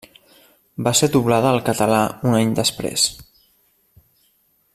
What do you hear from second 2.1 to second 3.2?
un any després.